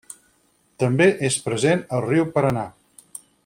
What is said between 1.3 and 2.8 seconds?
present al riu Paranà.